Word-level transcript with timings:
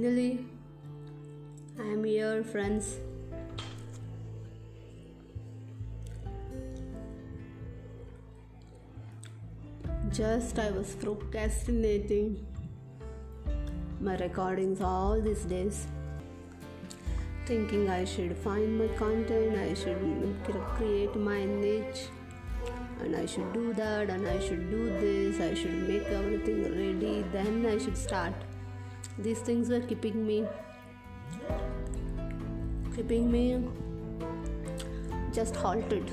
Finally, 0.00 0.46
I 1.78 1.82
am 1.82 2.04
here, 2.04 2.42
friends. 2.42 2.96
Just 10.10 10.58
I 10.58 10.70
was 10.70 10.94
procrastinating 10.94 12.46
my 14.00 14.16
recordings 14.16 14.80
all 14.80 15.20
these 15.20 15.44
days, 15.44 15.86
thinking 17.44 17.90
I 17.90 18.06
should 18.06 18.34
find 18.38 18.78
my 18.78 18.88
content, 18.96 19.58
I 19.58 19.74
should 19.74 20.00
create 20.76 21.14
my 21.14 21.44
niche, 21.44 22.06
and 23.02 23.14
I 23.14 23.26
should 23.26 23.52
do 23.52 23.74
that, 23.74 24.08
and 24.08 24.26
I 24.26 24.38
should 24.40 24.70
do 24.70 24.86
this, 24.98 25.40
I 25.40 25.52
should 25.52 25.86
make 25.86 26.04
everything 26.04 26.62
ready, 26.62 27.22
then 27.34 27.66
I 27.66 27.76
should 27.76 27.98
start 27.98 28.32
these 29.22 29.40
things 29.40 29.68
were 29.68 29.80
keeping 29.80 30.26
me 30.26 30.46
keeping 32.96 33.30
me 33.30 33.62
just 35.32 35.56
halted. 35.56 36.10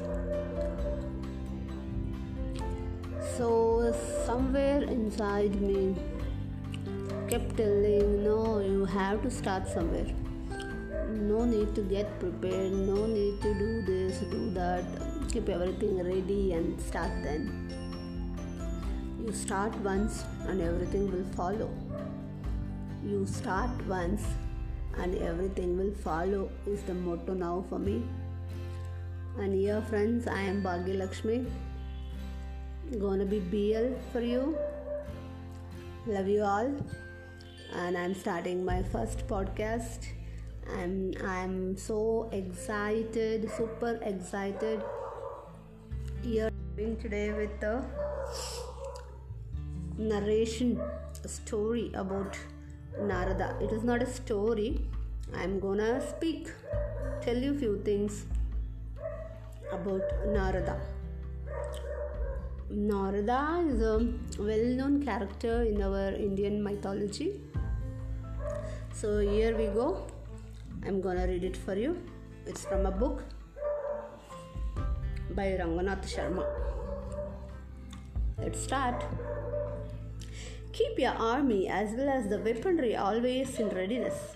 So 3.37 3.93
somewhere 4.25 4.83
inside 4.83 5.59
me 5.61 5.95
kept 7.29 7.57
telling 7.57 8.23
no 8.23 8.59
you 8.59 8.85
have 8.85 9.21
to 9.23 9.31
start 9.31 9.67
somewhere. 9.67 10.07
No 11.09 11.45
need 11.45 11.73
to 11.75 11.81
get 11.81 12.19
prepared. 12.19 12.71
No 12.71 13.05
need 13.05 13.41
to 13.41 13.53
do 13.53 13.81
this 13.81 14.19
do 14.31 14.51
that. 14.51 14.85
Keep 15.31 15.49
everything 15.49 16.03
ready 16.03 16.53
and 16.53 16.79
start 16.81 17.11
then. 17.23 17.51
You 19.25 19.33
start 19.33 19.75
once 19.79 20.23
and 20.47 20.61
everything 20.61 21.11
will 21.11 21.29
follow 21.35 21.69
you 23.05 23.25
start 23.25 23.69
once 23.87 24.23
and 24.97 25.15
everything 25.15 25.77
will 25.77 25.93
follow 25.93 26.49
is 26.65 26.81
the 26.83 26.93
motto 26.93 27.33
now 27.33 27.63
for 27.69 27.79
me. 27.79 28.01
And 29.37 29.53
here, 29.53 29.81
friends, 29.83 30.27
I 30.27 30.41
am 30.41 30.63
Bhagya 30.63 30.97
Lakshmi. 30.97 31.45
Gonna 32.99 33.25
be 33.25 33.39
BL 33.39 33.93
for 34.11 34.21
you. 34.21 34.57
Love 36.07 36.27
you 36.27 36.41
all. 36.41 36.73
And 37.75 37.97
I'm 37.97 38.15
starting 38.15 38.65
my 38.65 38.81
first 38.81 39.27
podcast. 39.27 40.07
I'm 40.75 41.13
I'm 41.23 41.77
so 41.77 42.29
excited, 42.31 43.49
super 43.55 43.99
excited. 44.01 44.81
Here 46.23 46.49
doing 46.75 46.97
today 46.97 47.31
with 47.31 47.59
the 47.59 47.83
narration 49.97 50.81
story 51.25 51.91
about 51.93 52.37
Narada. 53.01 53.55
It 53.61 53.71
is 53.71 53.83
not 53.83 54.01
a 54.01 54.05
story. 54.05 54.81
I 55.35 55.43
am 55.43 55.59
gonna 55.59 56.01
speak, 56.09 56.51
tell 57.21 57.37
you 57.37 57.57
few 57.57 57.81
things 57.83 58.25
about 59.71 60.03
Narada. 60.27 60.79
Narada 62.69 63.63
is 63.67 63.81
a 63.81 63.97
well 64.39 64.65
known 64.79 65.03
character 65.03 65.63
in 65.63 65.81
our 65.81 66.11
Indian 66.11 66.63
mythology. 66.63 67.41
So 68.93 69.19
here 69.19 69.55
we 69.55 69.67
go. 69.67 70.07
I'm 70.85 71.01
gonna 71.01 71.27
read 71.27 71.43
it 71.43 71.55
for 71.55 71.75
you. 71.75 72.01
It's 72.45 72.65
from 72.65 72.85
a 72.85 72.91
book 72.91 73.23
by 75.35 75.57
Ranganath 75.59 76.05
Sharma. 76.05 76.45
Let's 78.39 78.61
start. 78.61 79.03
Keep 80.77 80.99
your 80.99 81.13
army 81.13 81.67
as 81.67 81.93
well 81.95 82.07
as 82.07 82.27
the 82.27 82.37
weaponry 82.37 82.95
always 82.95 83.57
in 83.57 83.69
readiness. 83.69 84.35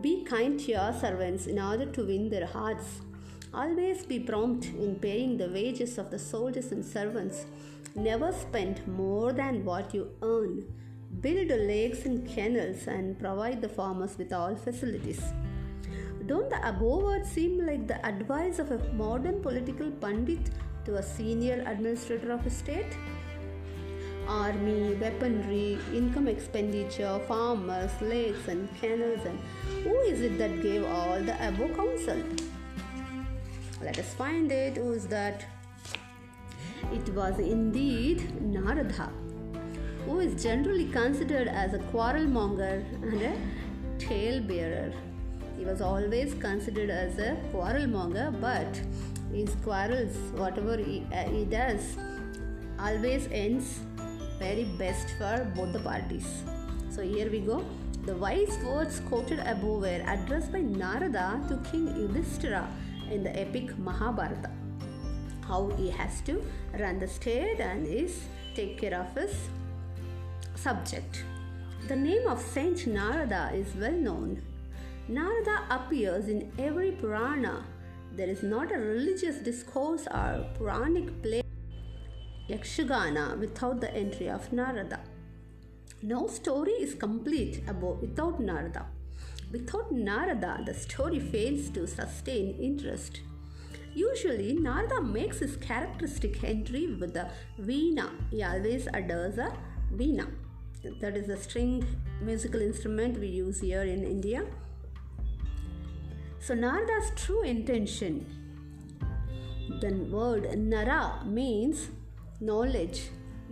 Be 0.00 0.24
kind 0.24 0.58
to 0.60 0.70
your 0.72 0.90
servants 0.94 1.46
in 1.46 1.58
order 1.58 1.84
to 1.84 2.06
win 2.06 2.30
their 2.30 2.46
hearts. 2.46 3.02
Always 3.52 4.06
be 4.06 4.18
prompt 4.18 4.64
in 4.84 4.94
paying 4.96 5.36
the 5.36 5.50
wages 5.50 5.98
of 5.98 6.10
the 6.10 6.18
soldiers 6.18 6.72
and 6.72 6.82
servants. 6.82 7.44
Never 7.94 8.32
spend 8.32 8.80
more 8.88 9.34
than 9.34 9.66
what 9.66 9.92
you 9.92 10.08
earn. 10.22 10.64
Build 11.20 11.48
lakes 11.48 12.06
and 12.06 12.26
canals 12.26 12.86
and 12.86 13.18
provide 13.18 13.60
the 13.60 13.68
farmers 13.68 14.16
with 14.16 14.32
all 14.32 14.56
facilities. 14.56 15.22
Don't 16.24 16.48
the 16.48 16.66
above 16.66 17.02
words 17.02 17.30
seem 17.30 17.66
like 17.66 17.86
the 17.86 18.02
advice 18.06 18.58
of 18.58 18.70
a 18.70 18.78
modern 18.94 19.42
political 19.42 19.90
pundit 19.90 20.48
to 20.86 20.94
a 20.94 21.02
senior 21.02 21.62
administrator 21.66 22.32
of 22.32 22.46
a 22.46 22.50
state? 22.50 22.96
Army, 24.32 24.94
weaponry, 24.94 25.78
income 25.92 26.28
expenditure, 26.28 27.20
farmers, 27.28 27.90
lakes, 28.00 28.48
and 28.48 28.68
canals. 28.80 29.24
And 29.26 29.38
who 29.84 29.96
is 30.00 30.20
it 30.20 30.38
that 30.38 30.62
gave 30.62 30.84
all 30.84 31.20
the 31.20 31.34
above 31.48 31.76
counsel? 31.76 32.22
Let 33.82 33.98
us 33.98 34.14
find 34.14 34.50
it. 34.50 34.76
Who 34.76 34.92
is 34.92 35.06
that? 35.08 35.44
It 36.92 37.08
was 37.14 37.38
indeed 37.38 38.40
Narada, 38.40 39.10
who 40.06 40.20
is 40.20 40.42
generally 40.42 40.86
considered 40.86 41.48
as 41.48 41.74
a 41.74 41.78
quarrelmonger 41.78 42.74
and 43.02 43.22
a 43.22 43.34
talebearer. 43.98 44.92
He 45.58 45.64
was 45.64 45.80
always 45.80 46.34
considered 46.34 46.90
as 46.90 47.18
a 47.18 47.36
quarrelmonger, 47.52 48.28
but 48.40 48.80
his 49.32 49.54
quarrels, 49.64 50.16
whatever 50.42 50.76
he, 50.76 51.06
uh, 51.12 51.28
he 51.28 51.44
does, 51.44 51.96
always 52.78 53.28
ends 53.30 53.78
very 54.42 54.64
best 54.82 55.14
for 55.18 55.34
both 55.56 55.72
the 55.72 55.78
parties. 55.78 56.28
So 56.90 57.02
here 57.02 57.30
we 57.30 57.40
go. 57.40 57.64
The 58.06 58.16
wise 58.16 58.56
words 58.64 59.00
quoted 59.08 59.38
above 59.40 59.82
were 59.82 60.02
addressed 60.14 60.52
by 60.52 60.60
Narada 60.60 61.26
to 61.48 61.58
King 61.70 61.86
Yudhishthira 61.96 62.62
in 63.10 63.22
the 63.22 63.34
epic 63.38 63.78
Mahabharata. 63.78 64.50
How 65.46 65.68
he 65.76 65.90
has 65.90 66.20
to 66.22 66.44
run 66.80 66.98
the 66.98 67.06
state 67.06 67.60
and 67.60 67.86
is 67.86 68.24
take 68.56 68.78
care 68.80 68.96
of 69.00 69.14
his 69.16 69.36
subject. 70.56 71.24
The 71.86 71.96
name 71.96 72.26
of 72.26 72.40
Saint 72.40 72.86
Narada 72.86 73.50
is 73.54 73.76
well 73.76 73.98
known. 74.08 74.42
Narada 75.08 75.56
appears 75.70 76.28
in 76.28 76.50
every 76.58 76.90
Purana. 76.92 77.64
There 78.16 78.28
is 78.28 78.42
not 78.42 78.72
a 78.72 78.78
religious 78.78 79.36
discourse 79.36 80.06
or 80.08 80.46
Puranic 80.58 81.22
play 81.22 81.41
Yakshagana 82.52 83.38
without 83.38 83.80
the 83.80 83.92
entry 83.94 84.28
of 84.28 84.52
Narada. 84.52 85.00
No 86.02 86.26
story 86.26 86.72
is 86.72 86.94
complete 86.94 87.62
about 87.66 88.02
without 88.02 88.40
Narada. 88.40 88.86
Without 89.50 89.90
Narada, 89.92 90.62
the 90.66 90.74
story 90.74 91.18
fails 91.18 91.70
to 91.70 91.86
sustain 91.86 92.58
interest. 92.60 93.20
Usually, 93.94 94.52
Narada 94.54 95.00
makes 95.00 95.38
his 95.38 95.56
characteristic 95.56 96.42
entry 96.44 96.94
with 96.94 97.14
the 97.14 97.28
veena. 97.60 98.10
He 98.30 98.42
always 98.42 98.86
adores 98.92 99.38
a 99.38 99.52
veena. 99.94 100.26
That 101.00 101.16
is 101.16 101.28
a 101.28 101.36
string 101.36 101.86
musical 102.20 102.60
instrument 102.60 103.18
we 103.18 103.28
use 103.28 103.60
here 103.60 103.82
in 103.82 104.04
India. 104.04 104.44
So, 106.40 106.54
Narada's 106.54 107.12
true 107.14 107.42
intention, 107.42 108.26
the 109.80 109.92
word 110.10 110.58
Nara 110.58 111.22
means 111.24 111.88
knowledge 112.50 113.02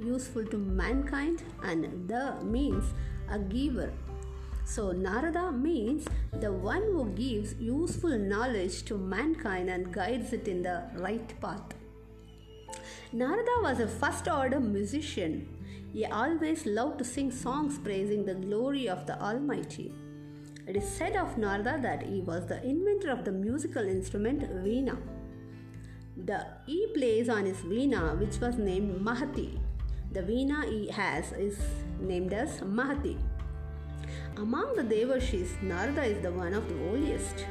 useful 0.04 0.44
to 0.44 0.58
mankind 0.58 1.42
and 1.62 2.08
the 2.08 2.36
means 2.42 2.84
a 3.30 3.38
giver. 3.38 3.92
So 4.64 4.92
narada 4.92 5.50
means 5.52 6.06
the 6.40 6.52
one 6.52 6.82
who 6.82 7.04
gives 7.10 7.54
useful 7.54 8.18
knowledge 8.18 8.84
to 8.84 8.96
mankind 8.96 9.70
and 9.70 9.92
guides 9.92 10.32
it 10.32 10.48
in 10.48 10.62
the 10.62 10.82
right 10.94 11.40
path. 11.40 11.74
Narada 13.12 13.56
was 13.62 13.80
a 13.80 13.88
first 13.88 14.28
order 14.28 14.60
musician. 14.60 15.48
He 15.92 16.04
always 16.06 16.66
loved 16.66 16.98
to 16.98 17.04
sing 17.04 17.32
songs 17.32 17.78
praising 17.78 18.24
the 18.24 18.34
glory 18.34 18.88
of 18.88 19.06
the 19.06 19.20
almighty. 19.20 19.92
It 20.66 20.76
is 20.76 20.88
said 20.88 21.16
of 21.16 21.36
narada 21.36 21.78
that 21.82 22.02
he 22.02 22.20
was 22.20 22.46
the 22.46 22.62
inventor 22.64 23.10
of 23.10 23.24
the 23.24 23.32
musical 23.32 23.82
instrument 23.82 24.42
veena 24.64 24.96
the 26.16 26.44
E 26.66 26.86
plays 26.94 27.28
on 27.28 27.46
his 27.46 27.58
Veena, 27.58 28.18
which 28.18 28.38
was 28.40 28.56
named 28.56 29.00
Mahati. 29.00 29.58
The 30.12 30.20
Veena 30.20 30.68
he 30.68 30.88
has 30.88 31.32
is 31.32 31.58
named 32.00 32.32
as 32.32 32.60
Mahati. 32.60 33.18
Among 34.36 34.74
the 34.74 34.82
Devarshis, 34.82 35.62
Narada 35.62 36.02
is 36.02 36.20
the 36.22 36.32
one 36.32 36.54
of 36.54 36.68
the 36.68 36.74
holiest. 36.88 37.46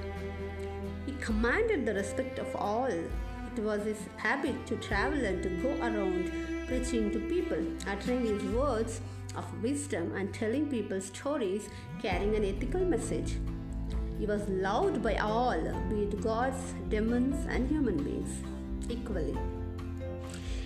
He 1.05 1.13
commanded 1.21 1.85
the 1.85 1.93
respect 1.93 2.39
of 2.39 2.53
all. 2.55 2.87
It 2.87 3.63
was 3.63 3.83
his 3.83 3.99
habit 4.17 4.65
to 4.67 4.75
travel 4.77 5.23
and 5.25 5.41
to 5.43 5.49
go 5.61 5.71
around 5.79 6.31
preaching 6.67 7.11
to 7.11 7.19
people, 7.19 7.63
uttering 7.87 8.25
his 8.25 8.43
words 8.53 9.01
of 9.35 9.63
wisdom 9.63 10.15
and 10.15 10.33
telling 10.33 10.69
people 10.69 10.99
stories 11.01 11.69
carrying 12.01 12.35
an 12.35 12.45
ethical 12.45 12.81
message. 12.81 13.37
He 14.19 14.25
was 14.25 14.47
loved 14.49 15.01
by 15.01 15.15
all, 15.15 15.59
be 15.89 16.03
it 16.03 16.21
gods, 16.21 16.73
demons, 16.89 17.45
and 17.47 17.67
human 17.69 18.03
beings 18.03 18.43
equally. 18.89 19.35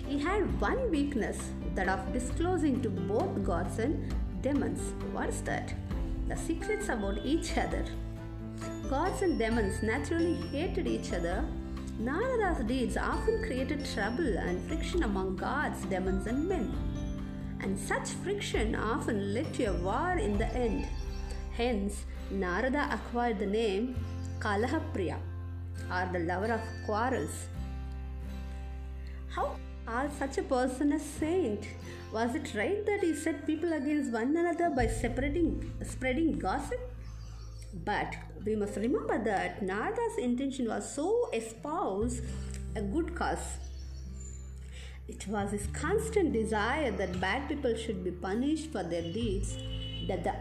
He 0.06 0.18
had 0.18 0.60
one 0.60 0.90
weakness 0.90 1.50
that 1.74 1.88
of 1.88 2.12
disclosing 2.12 2.82
to 2.82 2.90
both 2.90 3.42
gods 3.44 3.78
and 3.78 4.12
demons. 4.42 4.80
What 5.12 5.28
is 5.28 5.40
that? 5.42 5.72
the 6.28 6.36
secrets 6.36 6.88
about 6.88 7.18
each 7.24 7.56
other. 7.58 7.84
Gods 8.88 9.22
and 9.22 9.38
demons 9.38 9.82
naturally 9.82 10.34
hated 10.52 10.86
each 10.86 11.12
other. 11.12 11.44
Narada's 12.00 12.64
deeds 12.66 12.96
often 12.96 13.42
created 13.42 13.86
trouble 13.94 14.38
and 14.38 14.66
friction 14.68 15.02
among 15.02 15.36
gods, 15.36 15.84
demons, 15.86 16.26
and 16.26 16.48
men. 16.48 16.72
And 17.60 17.78
such 17.78 18.08
friction 18.24 18.74
often 18.74 19.32
led 19.34 19.52
to 19.54 19.64
a 19.66 19.72
war 19.74 20.12
in 20.12 20.38
the 20.38 20.48
end. 20.54 20.86
Hence, 21.52 22.04
Narada 22.40 22.88
acquired 22.92 23.38
the 23.38 23.46
name 23.46 23.94
Kalahapriya, 24.40 25.18
or 25.90 26.08
the 26.12 26.18
lover 26.18 26.52
of 26.52 26.60
quarrels. 26.84 27.46
How 29.28 29.56
are 29.86 30.10
such 30.18 30.38
a 30.38 30.42
person 30.42 30.92
a 30.92 30.98
saint? 30.98 31.68
Was 32.12 32.34
it 32.34 32.54
right 32.54 32.84
that 32.86 33.00
he 33.00 33.14
set 33.14 33.46
people 33.46 33.72
against 33.72 34.12
one 34.12 34.36
another 34.36 34.70
by 34.70 34.86
separating, 34.86 35.72
spreading 35.82 36.38
gossip? 36.38 36.80
But 37.84 38.14
we 38.44 38.54
must 38.56 38.76
remember 38.76 39.22
that 39.24 39.62
Narada's 39.62 40.18
intention 40.18 40.68
was 40.68 40.92
so 40.92 41.28
espouse 41.32 42.20
a 42.76 42.82
good 42.82 43.14
cause. 43.14 43.58
It 45.06 45.26
was 45.28 45.50
his 45.50 45.66
constant 45.72 46.32
desire 46.32 46.90
that 46.90 47.20
bad 47.20 47.48
people 47.48 47.76
should 47.76 48.02
be 48.02 48.10
punished 48.10 48.72
for 48.72 48.82
their 48.82 49.02
deeds, 49.02 49.56
that 50.08 50.24
the 50.24 50.34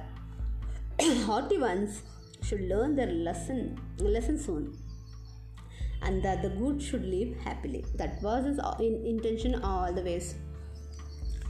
haughty 1.25 1.57
ones 1.57 2.04
should 2.44 2.62
learn 2.62 2.95
their 2.95 3.07
lesson, 3.07 3.80
lesson 4.00 4.38
soon, 4.38 4.78
and 6.01 6.22
that 6.24 6.42
the 6.42 6.50
good 6.50 6.81
should 6.81 7.06
live 7.06 7.36
happily. 7.38 7.84
That 7.95 8.22
was 8.22 8.45
his 8.45 8.60
uh, 8.60 8.75
intention 8.80 9.62
all 9.63 9.92
the 9.94 10.01
ways. 10.01 10.36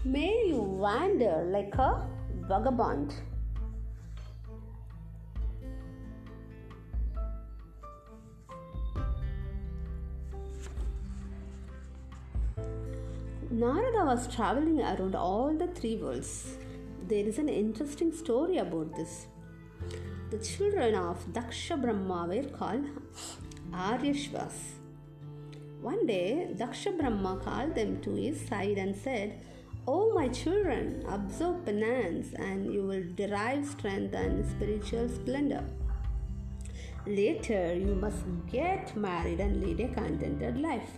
May 0.05 0.47
you 0.47 0.61
wander 0.61 1.45
like 1.49 1.75
a 1.75 2.07
vagabond 2.47 3.13
Narada 13.53 14.03
was 14.03 14.27
traveling 14.35 14.81
around 14.81 15.13
all 15.15 15.53
the 15.53 15.67
three 15.67 15.95
worlds. 15.95 16.57
There 17.07 17.23
is 17.23 17.37
an 17.37 17.49
interesting 17.49 18.11
story 18.11 18.57
about 18.57 18.95
this. 18.95 19.27
The 20.33 20.39
children 20.39 20.95
of 20.95 21.23
Daksha 21.31 21.79
Brahma 21.79 22.25
were 22.27 22.49
called 22.57 22.85
Aryashvas. 23.71 24.55
One 25.79 26.07
day, 26.07 26.47
Daksha 26.57 26.97
Brahma 26.97 27.37
called 27.37 27.75
them 27.75 28.01
to 28.01 28.15
his 28.15 28.41
side 28.47 28.79
and 28.79 28.95
said, 28.95 29.45
O 29.87 30.11
my 30.15 30.29
children, 30.29 31.05
observe 31.07 31.63
penance 31.67 32.33
and 32.33 32.73
you 32.73 32.81
will 32.81 33.03
derive 33.13 33.63
strength 33.67 34.15
and 34.15 34.43
spiritual 34.49 35.07
splendor. 35.07 35.63
Later, 37.05 37.75
you 37.75 37.93
must 37.93 38.23
get 38.51 38.97
married 38.97 39.39
and 39.39 39.61
lead 39.63 39.81
a 39.81 39.89
contented 39.89 40.57
life. 40.59 40.93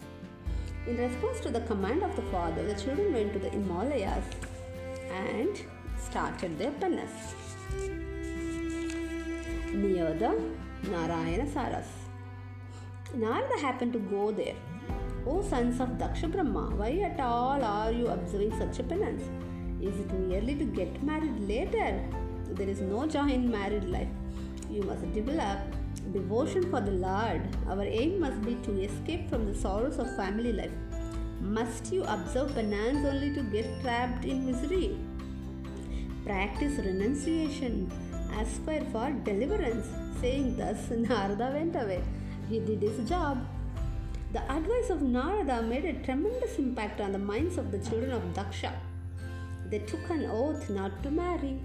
In 0.88 0.96
response 0.96 1.42
to 1.42 1.50
the 1.50 1.68
command 1.72 2.04
of 2.04 2.16
the 2.16 2.28
father, 2.32 2.66
the 2.66 2.82
children 2.82 3.12
went 3.12 3.34
to 3.34 3.40
the 3.40 3.50
Himalayas 3.50 4.24
and 5.12 5.62
started 5.98 6.58
their 6.58 6.72
penance 6.72 7.36
near 9.76 10.14
the 10.14 10.32
Narayana 10.90 11.46
Saras. 11.46 11.86
Narada 13.14 13.60
happened 13.60 13.94
to 13.94 14.00
go 14.00 14.32
there. 14.32 14.56
O 15.28 15.42
sons 15.42 15.80
of 15.80 15.90
Daksha 16.02 16.32
Brahma, 16.32 16.76
why 16.76 16.92
at 17.10 17.20
all 17.20 17.64
are 17.64 17.92
you 17.92 18.08
observing 18.08 18.58
such 18.58 18.80
a 18.80 18.84
penance? 18.84 19.24
Is 19.82 20.00
it 20.00 20.14
merely 20.14 20.56
to 20.56 20.66
get 20.66 21.02
married 21.04 21.40
later? 21.40 22.04
There 22.52 22.70
is 22.70 22.82
no 22.82 23.06
joy 23.06 23.28
in 23.30 23.52
married 23.52 23.86
life. 23.86 24.08
You 24.70 24.84
must 24.84 25.12
develop 25.14 25.60
devotion 26.14 26.70
for 26.70 26.82
the 26.82 26.92
Lord, 26.92 27.42
our 27.68 27.84
aim 27.84 28.20
must 28.20 28.42
be 28.44 28.56
to 28.64 28.82
escape 28.82 29.30
from 29.30 29.46
the 29.46 29.58
sorrows 29.58 29.98
of 29.98 30.16
family 30.16 30.54
life. 30.54 30.72
Must 31.42 31.92
you 31.92 32.04
observe 32.04 32.54
penance 32.56 33.06
only 33.06 33.34
to 33.34 33.42
get 33.44 33.82
trapped 33.82 34.26
in 34.26 34.46
misery? 34.46 34.98
Practice 36.26 36.78
renunciation, 36.78 37.92
aspire 38.40 38.86
for 38.92 39.12
deliverance. 39.24 39.88
Saying 40.22 40.58
thus, 40.58 40.90
Narada 40.90 41.52
went 41.54 41.76
away. 41.76 42.02
He 42.50 42.60
did 42.60 42.82
his 42.82 43.08
job. 43.08 43.46
The 44.34 44.42
advice 44.52 44.90
of 44.90 45.02
Narada 45.02 45.62
made 45.62 45.86
a 45.86 45.94
tremendous 46.04 46.58
impact 46.58 47.00
on 47.02 47.12
the 47.12 47.20
minds 47.20 47.58
of 47.58 47.72
the 47.72 47.80
children 47.80 48.12
of 48.12 48.22
Daksha. 48.34 48.74
They 49.70 49.80
took 49.80 50.10
an 50.10 50.26
oath 50.26 50.70
not 50.70 51.02
to 51.04 51.12
marry. 51.12 51.60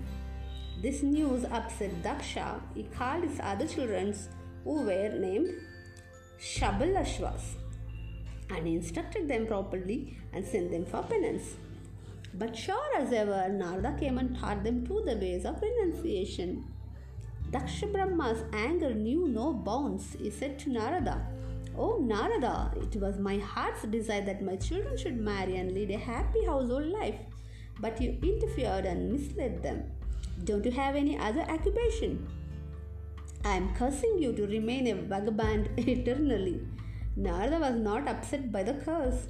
This 0.83 1.03
news 1.03 1.45
upset 1.45 2.03
Daksha. 2.03 2.61
He 2.75 2.85
called 2.85 3.25
his 3.25 3.41
other 3.43 3.67
children, 3.67 4.15
who 4.65 4.83
were 4.83 5.11
named 5.11 5.51
Shabalashvas, 6.41 7.57
and 8.51 8.67
instructed 8.67 9.29
them 9.29 9.47
properly 9.47 10.17
and 10.33 10.45
sent 10.45 10.71
them 10.71 10.87
for 10.87 11.03
penance. 11.03 11.57
But 12.35 12.57
sure 12.57 12.97
as 12.97 13.13
ever, 13.13 13.49
Narada 13.49 13.97
came 13.99 14.19
and 14.19 14.39
taught 14.39 14.63
them 14.63 14.87
to 14.87 15.03
the 15.05 15.17
ways 15.17 15.45
of 15.45 15.61
renunciation. 15.61 16.65
Daksha 17.51 17.93
Brahma's 17.93 18.45
anger 18.53 18.95
knew 18.95 19.27
no 19.29 19.53
bounds. 19.53 20.17
He 20.19 20.31
said 20.31 20.59
to 20.61 20.71
Narada, 20.71 21.27
Oh 21.77 21.99
Narada, 21.99 22.73
it 22.77 22.97
was 23.01 23.19
my 23.19 23.39
heart's 23.39 23.83
desire 23.83 24.23
that 24.23 24.43
my 24.43 24.57
children 24.57 24.97
should 24.97 25.19
marry 25.19 25.57
and 25.57 25.73
lead 25.73 25.91
a 25.91 25.99
happy 25.99 26.45
household 26.45 26.87
life, 26.87 27.19
but 27.81 28.01
you 28.01 28.19
interfered 28.23 28.85
and 28.85 29.13
misled 29.13 29.63
them. 29.63 29.85
Don't 30.45 30.65
you 30.65 30.71
have 30.71 30.95
any 30.95 31.19
other 31.19 31.43
occupation? 31.43 32.27
I 33.45 33.57
am 33.57 33.75
cursing 33.75 34.19
you 34.19 34.33
to 34.35 34.47
remain 34.47 34.87
a 34.87 34.95
vagabond 34.95 35.71
eternally. 35.77 36.61
Narada 37.17 37.59
was 37.59 37.77
not 37.77 38.09
upset 38.09 38.53
by 38.53 38.63
the 38.63 38.75
curse. 38.75 39.27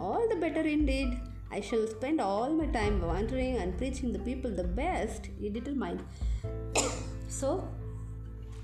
All 0.00 0.28
the 0.28 0.36
better 0.36 0.60
indeed. 0.60 1.20
I 1.50 1.60
shall 1.60 1.86
spend 1.86 2.20
all 2.20 2.50
my 2.50 2.66
time 2.66 3.00
wandering 3.00 3.56
and 3.56 3.76
preaching 3.76 4.12
the 4.12 4.18
people 4.18 4.50
the 4.50 4.64
best, 4.64 5.28
he 5.40 5.48
determined. 5.48 6.02
so, 7.28 7.66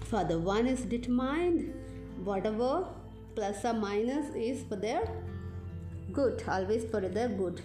for 0.00 0.24
the 0.24 0.38
one 0.38 0.66
is 0.66 0.82
determined, 0.82 1.72
whatever 2.22 2.86
plus 3.34 3.64
or 3.64 3.72
minus 3.72 4.34
is 4.34 4.62
for 4.68 4.76
their 4.76 5.08
good, 6.12 6.42
always 6.46 6.84
for 6.84 7.00
their 7.00 7.28
good. 7.28 7.62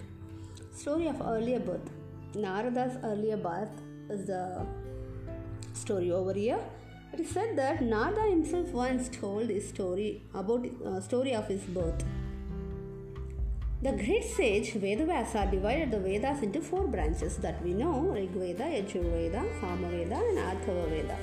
Story 0.74 1.08
of 1.08 1.22
earlier 1.22 1.60
birth. 1.60 1.90
Narada's 2.34 2.98
earlier 3.04 3.38
birth 3.38 3.82
is 4.10 4.26
the 4.28 4.66
story 5.74 6.12
over 6.12 6.34
here. 6.34 6.60
It 7.12 7.20
is 7.20 7.30
said 7.30 7.58
that 7.58 7.82
Narada 7.82 8.22
himself 8.30 8.70
once 8.70 9.10
told 9.10 9.50
his 9.50 9.68
story 9.68 10.22
about 10.34 10.66
uh, 10.86 11.02
story 11.02 11.34
of 11.34 11.48
his 11.48 11.62
birth. 11.64 12.04
The 13.82 13.94
great 13.94 14.26
sage 14.26 14.74
Vedavyasa 14.74 15.50
divided 15.50 15.92
the 15.92 16.00
Vedas 16.00 16.44
into 16.44 16.60
four 16.60 16.86
branches 16.86 17.38
that 17.38 17.64
we 17.64 17.74
know 17.74 18.00
Rig 18.02 18.32
Veda, 18.32 18.64
Yajurveda, 18.64 19.42
Samaveda, 19.62 20.20
and 20.30 20.38
Atharva 20.38 20.90
Veda. 20.90 21.18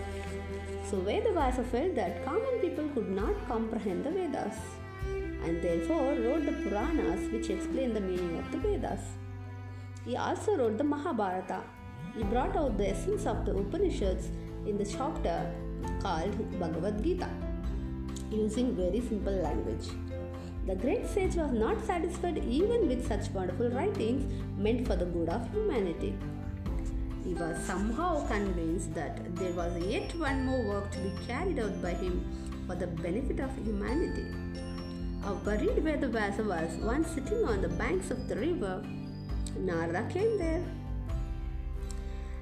So 0.91 0.97
Vedavyasa 0.97 1.67
felt 1.67 1.95
that 1.97 2.25
common 2.25 2.59
people 2.63 2.89
could 2.95 3.11
not 3.11 3.47
comprehend 3.47 4.05
the 4.05 4.11
Vedas 4.11 4.57
and 5.45 5.61
therefore 5.61 6.15
wrote 6.15 6.47
the 6.47 6.53
Puranas 6.63 7.31
which 7.31 7.51
explain 7.51 7.93
the 7.93 8.01
meaning 8.01 8.39
of 8.39 8.51
the 8.51 8.57
Vedas. 8.57 9.01
He 10.07 10.17
also 10.17 10.57
wrote 10.57 10.79
the 10.79 10.85
Mahabharata 10.85 11.63
he 12.17 12.25
brought 12.25 12.57
out 12.57 12.79
the 12.79 12.89
essence 12.89 13.27
of 13.27 13.45
the 13.45 13.55
Upanishads 13.55 14.29
in 14.65 14.79
the 14.79 14.87
chapter 14.87 15.53
called 16.01 16.59
Bhagavad 16.59 17.05
Gita 17.05 17.29
using 18.31 18.75
very 18.75 19.03
simple 19.03 19.35
language. 19.35 19.89
The 20.67 20.75
great 20.75 21.07
sage 21.09 21.37
was 21.37 21.53
not 21.53 21.85
satisfied 21.85 22.39
even 22.39 22.89
with 22.89 23.07
such 23.07 23.31
wonderful 23.31 23.71
writings 23.71 24.25
meant 24.59 24.87
for 24.87 24.97
the 24.97 25.05
good 25.05 25.29
of 25.29 25.51
humanity. 25.53 26.17
He 27.25 27.35
was 27.35 27.59
somehow 27.65 28.27
convinced 28.27 28.95
that 28.95 29.35
there 29.37 29.53
was 29.53 29.79
yet 29.85 30.15
one 30.17 30.45
more 30.45 30.63
work 30.65 30.91
to 30.93 30.99
be 30.99 31.13
carried 31.27 31.59
out 31.59 31.81
by 31.83 31.91
him 31.91 32.25
for 32.67 32.75
the 32.75 32.87
benefit 32.87 33.41
of 33.41 33.57
humanity. 33.65 34.27
A 35.25 35.35
worried 35.35 35.85
Vedavyasa 35.85 36.45
was 36.45 36.77
once 36.79 37.09
sitting 37.11 37.45
on 37.45 37.63
the 37.63 37.69
banks 37.69 38.11
of 38.11 38.29
the 38.29 38.37
river. 38.37 38.85
Narada 39.59 40.07
came 40.13 40.39
there 40.39 40.65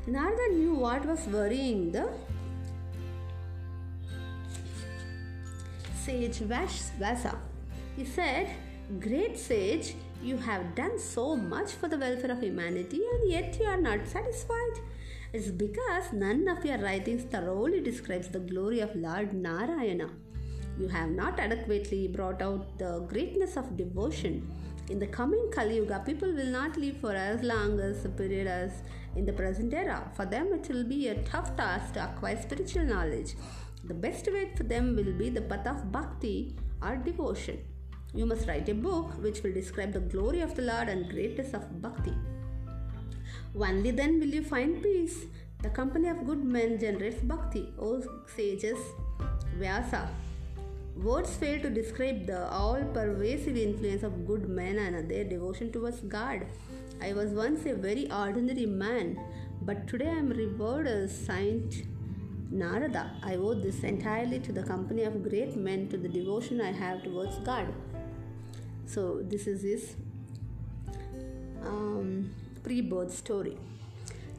Narada 0.06 0.52
knew 0.52 0.74
what 0.74 1.06
was 1.06 1.26
worrying 1.28 1.90
the 1.90 2.06
sage 5.96 6.40
Vyasa. 6.40 7.38
He 7.96 8.04
said, 8.04 8.48
Great 9.00 9.38
sage, 9.38 9.94
you 10.22 10.36
have 10.36 10.74
done 10.74 10.98
so 10.98 11.36
much 11.36 11.72
for 11.72 11.88
the 11.88 11.98
welfare 11.98 12.32
of 12.32 12.42
humanity 12.42 13.00
and 13.12 13.30
yet 13.30 13.58
you 13.58 13.66
are 13.66 13.80
not 13.80 14.06
satisfied. 14.06 14.80
It's 15.32 15.48
because 15.48 16.12
none 16.12 16.48
of 16.48 16.64
your 16.64 16.78
writings 16.78 17.24
thoroughly 17.24 17.80
describes 17.80 18.28
the 18.28 18.40
glory 18.40 18.80
of 18.80 18.94
Lord 18.94 19.32
Narayana. 19.32 20.10
You 20.78 20.88
have 20.88 21.10
not 21.10 21.38
adequately 21.38 22.08
brought 22.08 22.42
out 22.42 22.78
the 22.78 23.00
greatness 23.08 23.56
of 23.56 23.76
devotion 23.76 24.48
In 24.90 24.98
the 24.98 25.06
coming 25.06 25.50
Kali 25.50 25.76
Yuga, 25.76 26.02
people 26.04 26.30
will 26.34 26.50
not 26.50 26.76
live 26.76 26.98
for 26.98 27.12
as 27.12 27.42
long 27.42 27.80
as 27.80 28.04
a 28.04 28.10
period 28.10 28.46
as 28.46 28.82
in 29.16 29.24
the 29.24 29.32
present 29.32 29.72
era. 29.72 30.10
For 30.14 30.26
them, 30.26 30.52
it 30.52 30.68
will 30.68 30.84
be 30.84 31.08
a 31.08 31.22
tough 31.22 31.56
task 31.56 31.94
to 31.94 32.04
acquire 32.04 32.40
spiritual 32.40 32.84
knowledge. 32.84 33.34
The 33.84 33.94
best 33.94 34.26
way 34.26 34.52
for 34.54 34.64
them 34.64 34.94
will 34.94 35.14
be 35.14 35.30
the 35.30 35.40
path 35.40 35.66
of 35.66 35.90
bhakti 35.90 36.54
or 36.82 36.96
devotion. 36.96 37.60
You 38.14 38.26
must 38.26 38.46
write 38.46 38.68
a 38.68 38.74
book 38.74 39.10
which 39.20 39.42
will 39.42 39.52
describe 39.52 39.92
the 39.92 40.00
glory 40.00 40.40
of 40.40 40.54
the 40.54 40.62
Lord 40.62 40.88
and 40.88 41.10
greatness 41.10 41.52
of 41.52 41.82
bhakti. 41.82 42.14
Only 43.56 43.90
then 43.90 44.20
will 44.20 44.28
you 44.28 44.44
find 44.44 44.82
peace. 44.82 45.24
The 45.62 45.70
company 45.70 46.08
of 46.08 46.26
good 46.26 46.44
men 46.44 46.78
generates 46.78 47.22
bhakti. 47.22 47.72
O 47.78 48.02
sages, 48.36 48.78
Vyasa. 49.58 50.08
Words 50.96 51.34
fail 51.34 51.60
to 51.62 51.70
describe 51.70 52.24
the 52.26 52.48
all 52.50 52.84
pervasive 52.92 53.56
influence 53.56 54.04
of 54.04 54.26
good 54.28 54.48
men 54.48 54.78
and 54.78 55.10
their 55.10 55.24
devotion 55.24 55.72
towards 55.72 56.00
God. 56.00 56.46
I 57.02 57.12
was 57.14 57.32
once 57.32 57.66
a 57.66 57.74
very 57.74 58.08
ordinary 58.12 58.66
man, 58.66 59.18
but 59.62 59.88
today 59.88 60.06
I 60.06 60.18
am 60.18 60.28
revered 60.28 60.86
as 60.86 61.16
Saint 61.16 61.82
Narada. 62.52 63.10
I 63.24 63.34
owe 63.34 63.54
this 63.54 63.82
entirely 63.82 64.38
to 64.38 64.52
the 64.52 64.62
company 64.62 65.02
of 65.02 65.28
great 65.28 65.56
men, 65.56 65.88
to 65.88 65.96
the 65.96 66.08
devotion 66.08 66.60
I 66.60 66.70
have 66.70 67.02
towards 67.02 67.38
God. 67.38 67.74
So, 68.86 69.20
this 69.22 69.46
is 69.46 69.62
his 69.62 69.96
um, 71.62 72.30
pre 72.62 72.80
birth 72.80 73.14
story. 73.14 73.56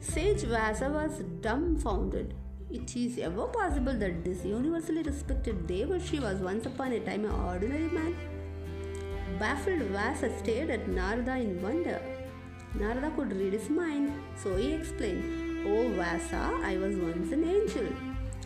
Sage 0.00 0.42
Vyasa 0.42 0.88
was 0.88 1.22
dumbfounded. 1.40 2.34
It 2.70 2.96
is 2.96 3.18
ever 3.18 3.46
possible 3.46 3.94
that 3.94 4.24
this 4.24 4.44
universally 4.44 5.02
respected 5.02 5.66
Devarshi 5.66 6.20
was 6.20 6.40
once 6.40 6.66
upon 6.66 6.92
a 6.92 7.00
time 7.00 7.24
an 7.24 7.32
ordinary 7.32 7.88
man? 7.88 8.14
Baffled 9.38 9.82
Vyasa 9.82 10.30
stared 10.38 10.70
at 10.70 10.88
Narada 10.88 11.36
in 11.36 11.60
wonder. 11.62 12.00
Narada 12.74 13.10
could 13.16 13.32
read 13.32 13.52
his 13.52 13.68
mind, 13.68 14.12
so 14.36 14.56
he 14.56 14.72
explained, 14.72 15.66
Oh 15.66 15.88
Vyasa, 15.98 16.60
I 16.62 16.76
was 16.78 16.96
once 16.96 17.32
an 17.32 17.44
angel. 17.44 17.86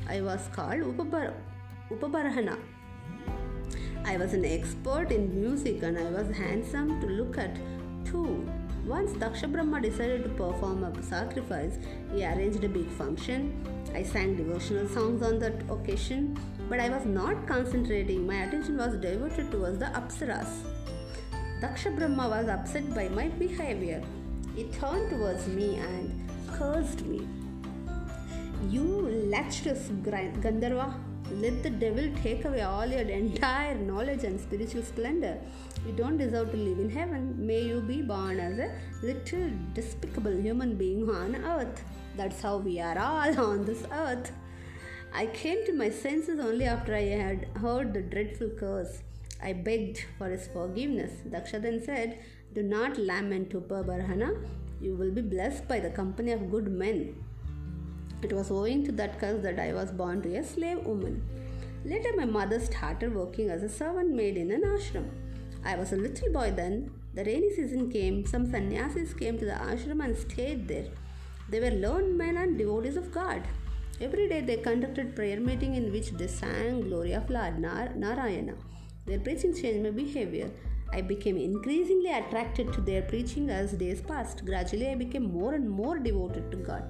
I 0.08 0.20
was 0.20 0.48
called 0.52 0.80
Upabar- 0.80 1.34
Upabarahana. 1.90 2.58
I 4.04 4.16
was 4.16 4.32
an 4.32 4.44
expert 4.44 5.12
in 5.12 5.40
music 5.40 5.82
and 5.82 5.98
I 5.98 6.04
was 6.04 6.34
handsome 6.36 7.00
to 7.00 7.06
look 7.06 7.38
at 7.38 7.56
too. 8.04 8.46
Once 8.86 9.12
Daksha 9.12 9.50
Brahma 9.52 9.80
decided 9.80 10.24
to 10.24 10.30
perform 10.30 10.84
a 10.84 11.02
sacrifice, 11.02 11.78
he 12.12 12.24
arranged 12.24 12.64
a 12.64 12.68
big 12.68 12.88
function. 12.92 13.52
I 13.94 14.02
sang 14.02 14.36
devotional 14.36 14.88
songs 14.88 15.22
on 15.22 15.38
that 15.40 15.62
occasion, 15.70 16.38
but 16.68 16.80
I 16.80 16.88
was 16.88 17.04
not 17.04 17.46
concentrating. 17.46 18.26
My 18.26 18.44
attention 18.44 18.78
was 18.78 18.96
diverted 18.96 19.50
towards 19.50 19.78
the 19.78 19.86
Apsaras. 19.86 20.48
Daksha 21.60 21.94
Brahma 21.96 22.28
was 22.28 22.48
upset 22.48 22.92
by 22.94 23.08
my 23.08 23.28
behavior. 23.28 24.02
He 24.56 24.64
turned 24.64 25.10
towards 25.10 25.46
me 25.46 25.76
and 25.76 26.28
cursed 26.52 27.04
me. 27.04 27.28
You 28.68 28.84
lecherous 29.30 29.88
Gandharva, 30.02 30.94
let 31.30 31.62
the 31.62 31.70
devil 31.70 32.10
take 32.22 32.44
away 32.44 32.62
all 32.62 32.86
your 32.86 33.00
entire 33.00 33.74
knowledge 33.74 34.24
and 34.24 34.40
spiritual 34.40 34.82
splendor. 34.82 35.38
You 35.86 35.92
don't 35.92 36.18
deserve 36.18 36.50
to 36.52 36.56
live 36.56 36.78
in 36.78 36.90
heaven. 36.90 37.34
May 37.46 37.62
you 37.62 37.80
be 37.80 38.02
born 38.02 38.40
as 38.40 38.58
a 38.58 38.72
little 39.02 39.50
despicable 39.74 40.36
human 40.36 40.76
being 40.76 41.08
on 41.08 41.36
earth. 41.36 41.82
That's 42.16 42.42
how 42.42 42.58
we 42.58 42.80
are 42.80 42.98
all 42.98 43.40
on 43.50 43.64
this 43.64 43.84
earth. 43.92 44.32
I 45.12 45.26
came 45.26 45.64
to 45.66 45.72
my 45.72 45.90
senses 45.90 46.38
only 46.38 46.66
after 46.66 46.94
I 46.94 47.02
had 47.02 47.48
heard 47.56 47.94
the 47.94 48.02
dreadful 48.02 48.50
curse. 48.50 49.02
I 49.42 49.54
begged 49.54 50.04
for 50.18 50.28
his 50.28 50.46
forgiveness. 50.48 51.12
Daksha 51.28 51.62
then 51.62 51.82
said, 51.82 52.18
do 52.52 52.62
not 52.62 52.98
lament, 52.98 53.50
Upabarahana. 53.50 54.44
You 54.80 54.96
will 54.96 55.12
be 55.12 55.22
blessed 55.22 55.68
by 55.68 55.78
the 55.78 55.90
company 55.90 56.32
of 56.32 56.50
good 56.50 56.66
men. 56.66 57.14
It 58.22 58.32
was 58.32 58.50
owing 58.50 58.84
to 58.84 58.92
that 58.92 59.18
curse 59.18 59.42
that 59.42 59.58
I 59.58 59.72
was 59.72 59.90
born 59.90 60.20
to 60.22 60.36
a 60.36 60.44
slave 60.44 60.84
woman. 60.84 61.22
Later, 61.84 62.10
my 62.16 62.26
mother 62.26 62.60
started 62.60 63.14
working 63.14 63.48
as 63.48 63.62
a 63.62 63.68
servant 63.68 64.14
maid 64.14 64.36
in 64.36 64.50
an 64.50 64.62
ashram. 64.62 65.08
I 65.64 65.76
was 65.76 65.92
a 65.92 65.96
little 65.96 66.30
boy 66.32 66.52
then. 66.54 66.90
The 67.14 67.24
rainy 67.24 67.54
season 67.54 67.90
came. 67.90 68.26
Some 68.26 68.50
sannyasis 68.50 69.14
came 69.14 69.38
to 69.38 69.46
the 69.46 69.52
ashram 69.52 70.04
and 70.04 70.16
stayed 70.16 70.68
there. 70.68 70.88
They 71.48 71.60
were 71.60 71.70
learned 71.70 72.16
men 72.16 72.36
and 72.36 72.58
devotees 72.58 72.96
of 72.96 73.10
God. 73.10 73.42
Every 74.00 74.28
day 74.28 74.40
they 74.42 74.58
conducted 74.58 75.16
prayer 75.16 75.40
meeting 75.40 75.74
in 75.74 75.90
which 75.90 76.10
they 76.12 76.26
sang 76.26 76.82
glory 76.82 77.12
of 77.12 77.28
Lord 77.28 77.58
Narayana. 77.58 78.54
Their 79.06 79.18
preaching 79.18 79.54
changed 79.54 79.82
my 79.82 79.90
behavior. 79.90 80.50
I 80.92 81.00
became 81.00 81.36
increasingly 81.36 82.12
attracted 82.12 82.72
to 82.72 82.80
their 82.80 83.02
preaching 83.02 83.50
as 83.50 83.72
days 83.72 84.00
passed. 84.00 84.44
Gradually, 84.44 84.88
I 84.88 84.94
became 84.94 85.32
more 85.32 85.54
and 85.54 85.68
more 85.68 85.98
devoted 85.98 86.50
to 86.50 86.56
God. 86.58 86.84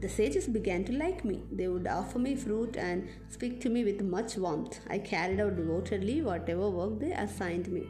The 0.00 0.08
sages 0.08 0.46
began 0.46 0.84
to 0.84 0.92
like 0.92 1.24
me. 1.24 1.42
They 1.52 1.68
would 1.68 1.86
offer 1.86 2.18
me 2.18 2.34
fruit 2.34 2.76
and 2.76 3.08
speak 3.28 3.60
to 3.60 3.68
me 3.68 3.84
with 3.84 4.00
much 4.02 4.36
warmth. 4.36 4.80
I 4.88 4.98
carried 4.98 5.40
out 5.40 5.56
devotedly 5.56 6.22
whatever 6.22 6.70
work 6.70 6.98
they 7.00 7.12
assigned 7.12 7.68
me. 7.68 7.86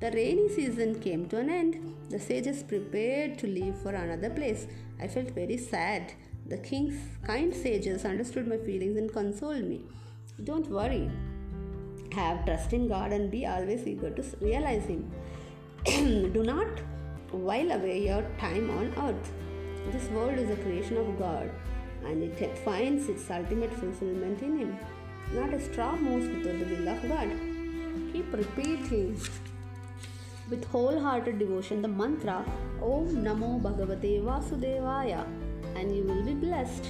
The 0.00 0.10
rainy 0.10 0.48
season 0.48 1.00
came 1.00 1.26
to 1.28 1.38
an 1.38 1.48
end. 1.50 1.94
The 2.10 2.20
sages 2.20 2.62
prepared 2.62 3.38
to 3.38 3.46
leave 3.46 3.74
for 3.76 3.94
another 3.94 4.30
place. 4.30 4.66
I 5.00 5.08
felt 5.08 5.30
very 5.30 5.56
sad. 5.56 6.12
The 6.46 6.58
king's 6.58 7.00
kind 7.26 7.54
sages 7.54 8.04
understood 8.04 8.46
my 8.46 8.58
feelings 8.58 8.96
and 8.96 9.12
consoled 9.12 9.64
me. 9.64 9.80
Don't 10.44 10.70
worry, 10.70 11.10
have 12.12 12.44
trust 12.44 12.72
in 12.72 12.86
God 12.88 13.12
and 13.12 13.30
be 13.30 13.44
always 13.46 13.86
eager 13.86 14.10
to 14.10 14.24
realize 14.40 14.84
Him. 14.84 15.10
Do 16.32 16.42
not 16.42 16.80
while 17.30 17.72
away 17.72 18.06
your 18.06 18.22
time 18.38 18.70
on 18.70 18.94
earth. 19.06 19.32
This 19.92 20.08
world 20.10 20.38
is 20.38 20.50
a 20.50 20.56
creation 20.62 20.96
of 20.96 21.18
God 21.18 21.50
and 22.04 22.22
it 22.22 22.58
finds 22.58 23.08
its 23.08 23.30
ultimate 23.30 23.72
fulfillment 23.72 24.42
in 24.42 24.58
Him. 24.58 24.78
Not 25.32 25.54
a 25.54 25.60
straw 25.60 25.96
moves 25.96 26.28
without 26.28 26.58
the 26.58 26.74
will 26.74 26.88
of 26.88 27.08
God. 27.08 27.30
Keep 28.12 28.32
repeating 28.32 29.20
with 30.50 30.64
wholehearted 30.66 31.38
devotion 31.38 31.82
the 31.82 31.88
mantra 31.88 32.44
Om 32.82 33.08
Namo 33.24 33.60
Bhagavate 33.60 34.22
Vasudevaya 34.22 35.26
and 35.74 35.94
you 35.94 36.04
will 36.04 36.22
be 36.22 36.34
blessed. 36.34 36.88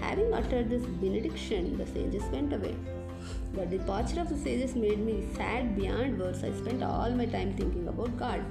Having 0.00 0.32
uttered 0.32 0.70
this 0.70 0.84
benediction, 0.84 1.76
the 1.76 1.86
sages 1.86 2.22
went 2.32 2.52
away. 2.52 2.74
The 3.54 3.66
departure 3.66 4.20
of 4.20 4.28
the 4.28 4.38
sages 4.38 4.74
made 4.76 5.00
me 5.00 5.26
sad 5.34 5.76
beyond 5.76 6.18
words. 6.18 6.44
I 6.44 6.52
spent 6.52 6.82
all 6.82 7.10
my 7.10 7.26
time 7.26 7.54
thinking 7.54 7.88
about 7.88 8.16
God. 8.16 8.44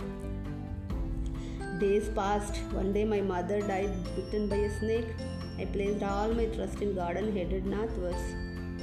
Days 1.79 2.09
passed. 2.09 2.57
One 2.73 2.91
day 2.91 3.05
my 3.05 3.21
mother 3.21 3.61
died 3.61 3.91
bitten 4.15 4.47
by 4.47 4.55
a 4.55 4.79
snake. 4.79 5.09
I 5.59 5.65
placed 5.65 6.01
all 6.01 6.33
my 6.33 6.45
trust 6.45 6.81
in 6.81 6.95
God 6.95 7.17
and 7.17 7.37
headed 7.37 7.65
northwards. 7.67 8.23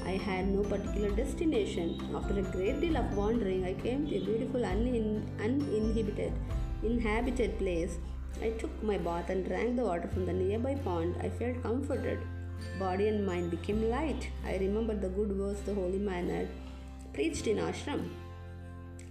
I 0.05 0.13
had 0.27 0.47
no 0.49 0.63
particular 0.63 1.11
destination. 1.11 1.89
After 2.15 2.39
a 2.39 2.43
great 2.43 2.81
deal 2.81 2.97
of 2.97 3.17
wandering, 3.17 3.65
I 3.65 3.73
came 3.75 4.07
to 4.07 4.17
a 4.17 4.25
beautiful 4.25 4.61
unin- 4.61 5.25
uninhabited 5.43 6.33
inhabited 6.85 7.59
place. 7.59 7.99
I 8.41 8.51
took 8.51 8.83
my 8.83 8.99
bath 8.99 9.31
and 9.31 9.45
drank 9.47 9.75
the 9.77 9.85
water 9.85 10.09
from 10.15 10.27
the 10.27 10.33
nearby 10.33 10.75
pond. 10.77 11.17
I 11.21 11.31
felt 11.31 11.63
comforted. 11.65 12.21
Body 12.79 13.09
and 13.09 13.27
mind 13.27 13.51
became 13.51 13.91
light. 13.91 14.31
I 14.47 14.57
remembered 14.59 15.01
the 15.01 15.09
good 15.09 15.37
words 15.37 15.63
the 15.63 15.75
holy 15.75 15.99
man 15.99 16.29
had 16.29 16.49
preached 17.13 17.49
in 17.49 17.57
ashram. 17.57 18.09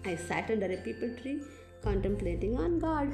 I 0.06 0.16
sat 0.16 0.50
under 0.50 0.68
a 0.68 0.78
peepal 0.78 1.22
tree 1.22 1.42
contemplating 1.82 2.58
on 2.58 2.80
God. 2.80 3.14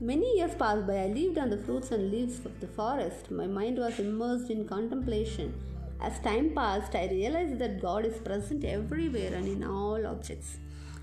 Many 0.00 0.38
years 0.38 0.54
passed 0.54 0.86
by. 0.86 0.96
I 1.04 1.06
lived 1.08 1.38
on 1.38 1.50
the 1.50 1.58
fruits 1.58 1.90
and 1.90 2.10
leaves 2.10 2.38
of 2.46 2.60
the 2.60 2.68
forest. 2.68 3.30
My 3.30 3.46
mind 3.46 3.78
was 3.78 3.98
immersed 3.98 4.50
in 4.50 4.66
contemplation. 4.66 5.54
As 6.00 6.20
time 6.20 6.50
passed, 6.54 6.94
I 6.94 7.08
realized 7.08 7.58
that 7.58 7.80
God 7.80 8.04
is 8.04 8.18
present 8.18 8.64
everywhere 8.64 9.34
and 9.34 9.48
in 9.48 9.64
all 9.64 10.06
objects. 10.06 10.58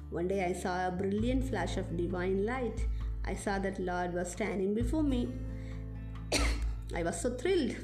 One 0.10 0.30
day 0.30 0.46
I 0.46 0.54
saw 0.54 0.88
a 0.88 0.92
brilliant 0.92 1.50
flash 1.50 1.76
of 1.78 1.98
divine 1.98 2.46
light. 2.46 2.86
I 3.26 3.34
saw 3.34 3.60
that 3.60 3.80
Lord 3.80 4.14
was 4.14 4.32
standing 4.32 4.74
before 4.74 5.04
me. 5.04 5.28
I 6.96 7.04
was 7.04 7.20
so 7.20 7.32
thrilled. 7.32 7.76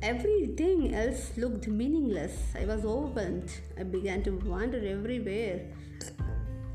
Everything 0.00 0.94
else 0.94 1.32
looked 1.36 1.68
meaningless. 1.68 2.36
I 2.58 2.64
was 2.64 2.84
overwhelmed. 2.84 3.52
I 3.78 3.82
began 3.82 4.22
to 4.24 4.30
wander 4.30 4.78
everywhere. 4.78 5.66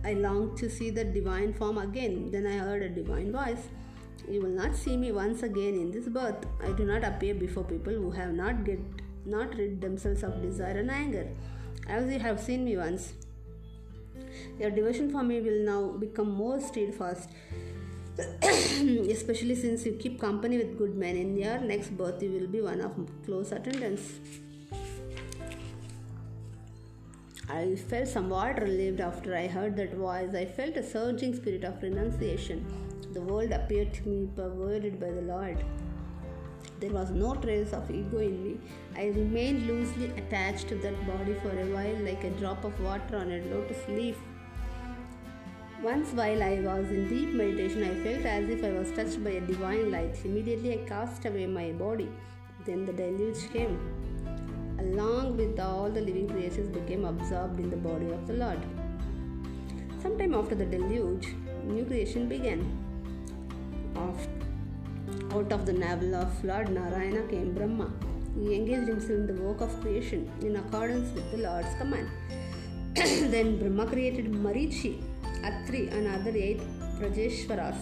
I 0.08 0.14
longed 0.14 0.58
to 0.60 0.70
see 0.70 0.90
the 0.90 1.04
divine 1.04 1.54
form 1.54 1.78
again. 1.78 2.32
Then 2.32 2.46
I 2.48 2.58
heard 2.58 2.82
a 2.82 2.90
divine 2.90 3.32
voice. 3.32 3.64
You 4.30 4.42
will 4.42 4.56
not 4.62 4.76
see 4.76 4.96
me 4.96 5.12
once 5.12 5.44
again 5.44 5.74
in 5.82 5.92
this 5.92 6.08
birth. 6.08 6.46
I 6.64 6.72
do 6.72 6.86
not 6.86 7.04
appear 7.04 7.34
before 7.34 7.66
people 7.66 7.94
who 7.94 8.12
have 8.12 8.34
not 8.34 8.64
get 8.64 8.80
not 9.26 9.56
rid 9.58 9.82
themselves 9.82 10.24
of 10.24 10.42
desire 10.42 10.78
and 10.80 10.90
anger. 10.90 11.28
As 11.88 12.12
you 12.12 12.20
have 12.20 12.40
seen 12.40 12.64
me 12.64 12.78
once. 12.78 13.14
Your 14.60 14.72
devotion 14.72 15.12
for 15.12 15.24
me 15.24 15.42
will 15.42 15.62
now 15.66 15.82
become 16.06 16.32
more 16.32 16.60
steadfast. 16.62 17.30
especially 19.16 19.56
since 19.56 19.86
you 19.86 19.94
keep 19.94 20.20
company 20.20 20.58
with 20.58 20.78
good 20.78 20.96
men. 20.96 21.18
In 21.18 21.38
your 21.38 21.60
next 21.60 21.98
birth, 21.98 22.24
you 22.24 22.32
will 22.32 22.48
be 22.48 22.62
one 22.62 22.80
of 22.82 22.96
close 23.26 23.52
attendance. 23.52 24.14
I 27.50 27.76
felt 27.76 28.10
somewhat 28.10 28.62
relieved 28.62 29.00
after 29.00 29.34
I 29.34 29.48
heard 29.48 29.78
that 29.78 29.94
voice. 29.94 30.36
I 30.36 30.44
felt 30.46 30.76
a 30.76 30.84
surging 30.84 31.34
spirit 31.34 31.64
of 31.64 31.82
renunciation. 31.82 32.66
The 33.14 33.22
world 33.22 33.52
appeared 33.52 33.94
to 33.94 34.08
me 34.10 34.28
perverted 34.36 35.00
by 35.00 35.12
the 35.12 35.22
Lord. 35.22 35.64
There 36.82 36.92
was 36.92 37.10
no 37.10 37.36
trace 37.36 37.72
of 37.72 37.90
ego 37.90 38.18
in 38.18 38.44
me. 38.44 38.60
I 38.98 39.06
remained 39.06 39.66
loosely 39.66 40.12
attached 40.18 40.68
to 40.68 40.76
that 40.76 41.08
body 41.08 41.36
for 41.36 41.58
a 41.58 41.66
while, 41.68 41.96
like 42.04 42.26
a 42.26 42.32
drop 42.32 42.66
of 42.66 42.78
water 42.82 43.16
on 43.16 43.32
a 43.32 43.42
lotus 43.46 43.88
leaf. 43.88 44.18
Once, 45.82 46.12
while 46.12 46.44
I 46.44 46.60
was 46.60 46.90
in 46.90 47.08
deep 47.08 47.30
meditation, 47.30 47.84
I 47.84 47.96
felt 48.04 48.26
as 48.26 48.50
if 48.50 48.62
I 48.62 48.72
was 48.72 48.92
touched 48.92 49.24
by 49.24 49.30
a 49.30 49.42
divine 49.42 49.90
light. 49.90 50.20
Immediately, 50.26 50.74
I 50.74 50.86
cast 50.86 51.24
away 51.26 51.46
my 51.46 51.72
body. 51.72 52.10
Then 52.66 52.86
the 52.86 52.92
deluge 52.92 53.50
came 53.54 53.80
along 54.80 55.38
with 55.38 55.60
all 55.60 55.90
the 55.90 56.02
living 56.02 56.28
creatures, 56.30 56.68
became 56.70 57.06
absorbed 57.06 57.60
in 57.60 57.70
the 57.70 57.78
body 57.78 58.10
of 58.12 58.28
the 58.28 58.34
Lord. 58.34 58.60
Sometime 60.02 60.34
after 60.34 60.56
the 60.56 60.66
deluge, 60.66 61.34
new 61.64 61.86
creation 61.86 62.28
began. 62.30 62.62
Out 65.32 65.52
of 65.52 65.66
the 65.66 65.74
navel 65.74 66.16
of 66.16 66.44
Lord 66.44 66.70
Narayana 66.70 67.24
came 67.28 67.54
Brahma. 67.54 67.92
He 68.36 68.56
engaged 68.56 68.88
himself 68.88 69.12
in 69.12 69.28
the 69.28 69.42
work 69.42 69.62
of 69.62 69.82
creation 69.82 70.32
in 70.42 70.56
accordance 70.56 71.14
with 71.14 71.30
the 71.32 71.38
Lord's 71.38 71.74
command. 71.76 72.10
then 72.96 73.58
Brahma 73.60 73.88
created 73.88 74.32
Marichi, 74.32 75.02
Atri, 75.44 75.90
and 75.90 76.08
other 76.08 76.36
eight 76.36 76.62
Prajeshwaras. 77.00 77.78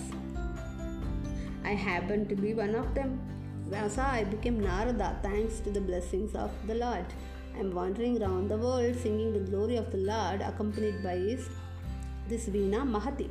I 1.64 1.74
happened 1.74 2.30
to 2.30 2.36
be 2.36 2.54
one 2.54 2.75
of 2.75 2.94
them. 2.94 3.20
Vyasa, 3.67 4.01
I 4.01 4.24
became 4.25 4.60
Narada 4.60 5.17
thanks 5.24 5.60
to 5.62 5.72
the 5.72 5.81
blessings 5.81 6.36
of 6.36 6.51
the 6.67 6.75
Lord. 6.75 7.05
I 7.55 7.60
am 7.60 7.74
wandering 7.74 8.22
around 8.22 8.48
the 8.48 8.57
world 8.57 8.95
singing 8.95 9.34
the 9.34 9.39
glory 9.39 9.77
of 9.77 9.91
the 9.91 9.98
Lord, 9.98 10.41
accompanied 10.41 11.01
by 11.03 11.15
his, 11.15 11.50
this 12.27 12.48
Veena 12.48 12.88
Mahati. 12.88 13.27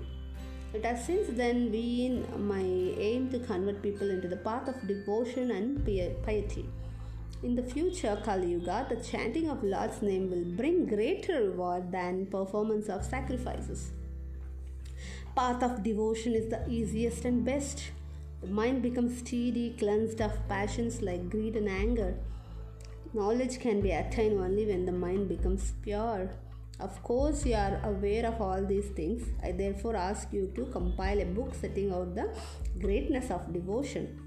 It 0.72 0.84
has 0.84 1.04
since 1.06 1.28
then 1.28 1.70
been 1.70 2.26
my 2.48 2.62
aim 2.62 3.30
to 3.30 3.38
convert 3.38 3.80
people 3.80 4.10
into 4.10 4.26
the 4.26 4.36
path 4.36 4.66
of 4.66 4.88
devotion 4.88 5.52
and 5.52 5.84
piety. 6.24 6.68
In 7.44 7.54
the 7.54 7.62
future 7.62 8.20
Kali 8.24 8.52
Yuga, 8.52 8.86
the 8.88 8.96
chanting 8.96 9.48
of 9.48 9.62
Lord's 9.62 10.02
name 10.02 10.30
will 10.30 10.56
bring 10.56 10.86
greater 10.86 11.44
reward 11.44 11.92
than 11.92 12.26
performance 12.26 12.88
of 12.88 13.04
sacrifices. 13.04 13.92
Path 15.36 15.62
of 15.62 15.84
devotion 15.84 16.34
is 16.34 16.50
the 16.50 16.68
easiest 16.68 17.24
and 17.24 17.44
best. 17.44 17.90
The 18.44 18.50
mind 18.50 18.82
becomes 18.82 19.20
steady, 19.20 19.74
cleansed 19.78 20.20
of 20.20 20.32
passions 20.48 21.00
like 21.00 21.30
greed 21.30 21.56
and 21.56 21.66
anger. 21.66 22.14
Knowledge 23.14 23.58
can 23.58 23.80
be 23.80 23.90
attained 23.90 24.38
only 24.38 24.66
when 24.66 24.84
the 24.84 24.92
mind 24.92 25.30
becomes 25.30 25.72
pure. 25.80 26.28
Of 26.78 27.02
course, 27.02 27.46
you 27.46 27.54
are 27.54 27.80
aware 27.82 28.26
of 28.26 28.42
all 28.42 28.62
these 28.62 28.88
things. 28.88 29.22
I 29.42 29.52
therefore 29.52 29.96
ask 29.96 30.30
you 30.30 30.52
to 30.56 30.66
compile 30.66 31.22
a 31.22 31.24
book 31.24 31.54
setting 31.54 31.90
out 31.90 32.14
the 32.14 32.36
greatness 32.78 33.30
of 33.30 33.50
devotion. 33.50 34.20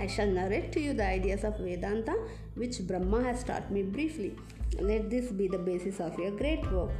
I 0.00 0.08
shall 0.08 0.26
narrate 0.26 0.72
to 0.72 0.80
you 0.80 0.92
the 0.92 1.06
ideas 1.06 1.44
of 1.44 1.58
Vedanta 1.58 2.16
which 2.56 2.84
Brahma 2.88 3.22
has 3.22 3.44
taught 3.44 3.70
me 3.70 3.84
briefly. 3.84 4.34
Let 4.80 5.10
this 5.10 5.30
be 5.30 5.46
the 5.46 5.58
basis 5.58 6.00
of 6.00 6.18
your 6.18 6.32
great 6.32 6.68
work. 6.72 6.90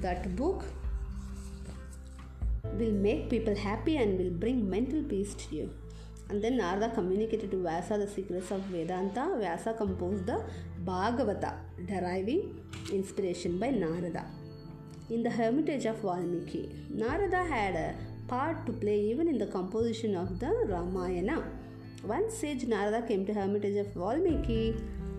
That 0.00 0.34
book 0.34 0.64
will 2.78 2.92
make 2.92 3.28
people 3.28 3.54
happy 3.54 3.96
and 3.96 4.18
will 4.18 4.30
bring 4.30 4.68
mental 4.68 5.02
peace 5.02 5.34
to 5.34 5.56
you. 5.56 5.70
And 6.28 6.42
then 6.42 6.56
Narada 6.56 6.88
communicated 6.94 7.50
to 7.50 7.58
Vyasa 7.62 7.98
the 7.98 8.08
secrets 8.08 8.50
of 8.50 8.60
Vedanta. 8.62 9.36
Vyasa 9.38 9.74
composed 9.74 10.26
the 10.26 10.42
Bhagavata, 10.84 11.54
deriving 11.86 12.60
inspiration 12.90 13.58
by 13.58 13.70
Narada. 13.70 14.24
In 15.10 15.22
the 15.22 15.30
hermitage 15.30 15.84
of 15.84 15.98
Valmiki, 15.98 16.70
Narada 16.88 17.44
had 17.44 17.74
a 17.74 17.94
part 18.28 18.64
to 18.66 18.72
play 18.72 18.98
even 18.98 19.28
in 19.28 19.36
the 19.36 19.46
composition 19.46 20.16
of 20.16 20.38
the 20.38 20.52
Ramayana. 20.68 21.44
One 22.02 22.30
sage 22.30 22.64
Narada 22.64 23.06
came 23.06 23.26
to 23.26 23.34
hermitage 23.34 23.76
of 23.76 23.92
Valmiki. 23.92 24.74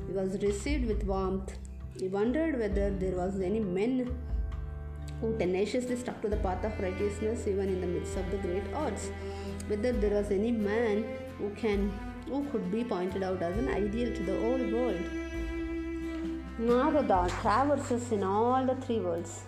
He 0.07 0.13
was 0.13 0.41
received 0.41 0.87
with 0.87 1.03
warmth. 1.03 1.53
He 1.99 2.07
wondered 2.07 2.57
whether 2.57 2.89
there 2.89 3.15
was 3.15 3.39
any 3.39 3.59
men 3.59 4.17
who 5.23 5.37
tenaciously 5.37 5.95
stuck 5.95 6.21
to 6.21 6.27
the 6.27 6.39
path 6.45 6.65
of 6.65 6.77
righteousness 6.85 7.47
even 7.47 7.69
in 7.69 7.79
the 7.79 7.87
midst 7.87 8.17
of 8.17 8.29
the 8.29 8.39
great 8.45 8.73
odds. 8.75 9.09
Whether 9.67 9.93
there 9.93 10.15
was 10.15 10.31
any 10.31 10.51
man 10.51 11.05
who 11.37 11.49
can 11.51 11.91
who 12.25 12.43
could 12.51 12.69
be 12.71 12.83
pointed 12.83 13.23
out 13.23 13.41
as 13.41 13.57
an 13.57 13.69
ideal 13.69 14.13
to 14.17 14.23
the 14.29 14.35
whole 14.41 14.65
world. 14.75 15.05
Narada 16.59 17.21
traverses 17.41 18.11
in 18.11 18.21
all 18.23 18.65
the 18.65 18.75
three 18.83 18.99
worlds. 18.99 19.39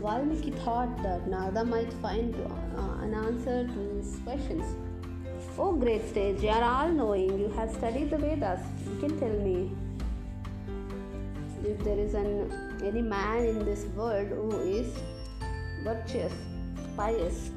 Valmiki 0.00 0.50
thought 0.64 0.96
that 1.02 1.28
Narada 1.28 1.64
might 1.64 1.92
find 1.94 2.34
uh, 2.34 3.04
an 3.04 3.14
answer 3.14 3.66
to 3.68 3.80
his 3.96 4.18
questions. 4.24 4.74
Oh, 5.58 5.72
great 5.72 6.12
sage, 6.14 6.42
you 6.42 6.48
are 6.48 6.64
all 6.64 6.90
knowing, 6.90 7.38
you 7.38 7.48
have 7.50 7.70
studied 7.70 8.10
the 8.10 8.18
Vedas. 8.18 8.60
You 8.86 9.00
can 9.00 9.18
tell 9.20 9.38
me 9.48 9.70
if 11.66 11.82
there 11.84 11.98
is 11.98 12.14
an 12.14 12.28
any 12.82 13.02
man 13.02 13.44
in 13.44 13.64
this 13.64 13.84
world 13.96 14.28
who 14.28 14.60
is 14.60 14.88
virtuous, 15.82 16.32
pious, 16.96 17.50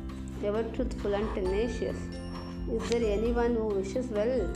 ever 0.43 0.63
truthful 0.75 1.13
and 1.13 1.33
tenacious. 1.35 1.97
Is 2.71 2.89
there 2.89 3.03
anyone 3.17 3.55
who 3.55 3.67
wishes 3.67 4.07
well? 4.07 4.53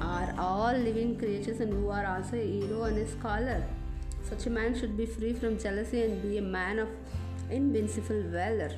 Are 0.00 0.34
all 0.38 0.72
living 0.72 1.18
creatures 1.18 1.60
and 1.60 1.72
who 1.72 1.90
are 1.90 2.06
also 2.06 2.36
a 2.36 2.46
hero 2.46 2.84
and 2.84 2.98
a 2.98 3.06
scholar? 3.06 3.62
Such 4.28 4.46
a 4.46 4.50
man 4.50 4.78
should 4.78 4.96
be 4.96 5.06
free 5.06 5.32
from 5.32 5.58
jealousy 5.58 6.02
and 6.02 6.22
be 6.22 6.38
a 6.38 6.42
man 6.42 6.78
of 6.78 6.88
invincible 7.50 8.22
valor. 8.28 8.72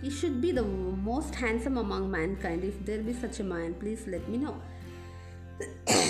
He 0.00 0.10
should 0.10 0.40
be 0.40 0.52
the 0.52 0.62
most 0.62 1.34
handsome 1.34 1.78
among 1.78 2.10
mankind. 2.10 2.62
If 2.62 2.84
there 2.84 3.02
be 3.02 3.12
such 3.12 3.40
a 3.40 3.44
man, 3.44 3.74
please 3.74 4.06
let 4.06 4.28
me 4.28 4.38
know. 4.38 4.60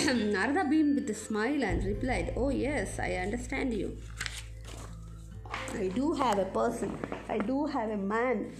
Narada 0.13 0.63
beamed 0.69 0.95
with 0.95 1.09
a 1.09 1.15
smile 1.15 1.63
and 1.63 1.83
replied, 1.83 2.33
Oh, 2.37 2.49
yes, 2.49 2.99
I 2.99 3.13
understand 3.13 3.73
you. 3.73 3.97
I 5.73 5.87
do 5.87 6.13
have 6.13 6.37
a 6.37 6.45
person, 6.45 6.95
I 7.27 7.39
do 7.39 7.65
have 7.65 7.89
a 7.89 7.97
man 7.97 8.53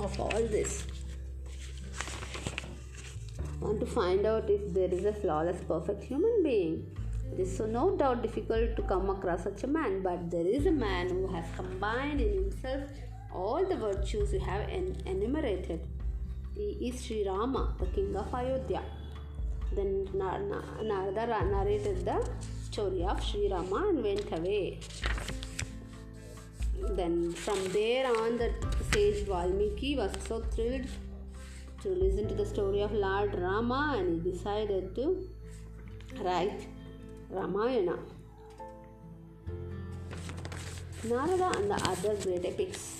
of 0.00 0.18
all 0.18 0.42
this. 0.54 0.84
Want 3.60 3.78
to 3.78 3.86
find 3.86 4.26
out 4.26 4.50
if 4.50 4.74
there 4.74 4.92
is 4.92 5.04
a 5.04 5.12
flawless, 5.12 5.62
perfect 5.68 6.02
human 6.02 6.42
being. 6.42 6.84
It 7.32 7.38
is 7.38 7.56
so 7.56 7.66
no 7.66 7.96
doubt 7.96 8.22
difficult 8.22 8.74
to 8.74 8.82
come 8.82 9.10
across 9.10 9.44
such 9.44 9.62
a 9.62 9.68
man, 9.68 10.02
but 10.02 10.28
there 10.28 10.46
is 10.46 10.66
a 10.66 10.72
man 10.72 11.08
who 11.08 11.28
has 11.28 11.44
combined 11.54 12.20
in 12.20 12.32
himself 12.32 12.82
all 13.32 13.64
the 13.64 13.76
virtues 13.76 14.32
you 14.32 14.40
have 14.40 14.68
en- 14.68 14.96
enumerated. 15.06 15.86
He 16.56 16.88
is 16.88 17.04
Sri 17.04 17.24
Rama, 17.28 17.76
the 17.78 17.86
king 17.86 18.16
of 18.16 18.34
Ayodhya. 18.34 18.82
Then 19.72 20.08
Narada 20.14 21.44
narrated 21.44 22.04
the 22.04 22.28
story 22.70 23.04
of 23.04 23.22
Sri 23.22 23.48
Rama 23.50 23.88
and 23.88 24.02
went 24.02 24.32
away. 24.32 24.80
Then 26.90 27.32
from 27.32 27.68
there 27.72 28.06
on, 28.06 28.38
the 28.38 28.52
sage 28.92 29.26
Valmiki 29.26 29.96
was 29.96 30.12
so 30.26 30.40
thrilled 30.40 30.86
to 31.82 31.88
listen 31.88 32.28
to 32.28 32.34
the 32.34 32.46
story 32.46 32.80
of 32.82 32.92
Lord 32.92 33.34
Rama 33.38 33.96
and 33.98 34.22
he 34.22 34.30
decided 34.30 34.94
to 34.96 35.28
write 36.22 36.66
Ramayana. 37.30 37.98
Narada 41.04 41.52
and 41.56 41.70
the 41.70 41.88
other 41.88 42.14
great 42.16 42.44
epics. 42.44 42.99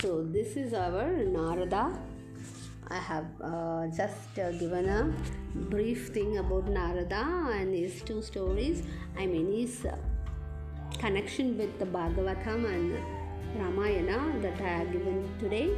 So 0.00 0.22
this 0.22 0.56
is 0.56 0.74
our 0.74 1.10
Narada. 1.24 1.98
I 2.88 2.98
have 2.98 3.24
uh, 3.42 3.86
just 3.96 4.38
uh, 4.38 4.52
given 4.52 4.88
a 4.90 5.10
brief 5.70 6.08
thing 6.08 6.36
about 6.36 6.68
Narada 6.68 7.24
and 7.52 7.74
his 7.74 8.02
two 8.02 8.20
stories. 8.20 8.82
I 9.18 9.24
mean 9.24 9.50
his 9.50 9.86
uh, 9.86 9.96
connection 10.98 11.56
with 11.56 11.78
the 11.78 11.86
Bhagavatam 11.86 12.66
and 12.66 12.98
Ramayana 13.58 14.38
that 14.42 14.60
I 14.60 14.68
have 14.80 14.92
given 14.92 15.30
today. 15.38 15.70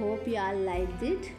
Hope 0.00 0.26
you 0.26 0.38
all 0.38 0.56
liked 0.56 1.04
it 1.04 1.30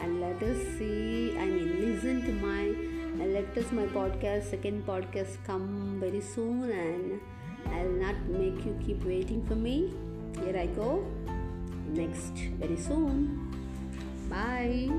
and 0.00 0.18
let 0.18 0.42
us 0.42 0.56
see. 0.78 1.36
I 1.38 1.44
mean 1.44 1.92
listen 1.92 2.22
to 2.22 2.32
my 2.32 2.74
let 3.22 3.58
us 3.58 3.70
my 3.70 3.84
podcast 3.98 4.48
second 4.50 4.86
podcast 4.86 5.36
come 5.44 5.98
very 6.00 6.22
soon 6.22 6.70
and 6.70 7.20
I'll 7.66 7.96
not 8.06 8.16
make 8.28 8.64
you 8.64 8.74
keep 8.82 9.04
waiting 9.04 9.46
for 9.46 9.54
me 9.54 9.92
here 10.40 10.56
I 10.56 10.66
go 10.66 11.04
next 11.88 12.32
very 12.58 12.76
soon. 12.76 13.52
Bye. 14.28 14.90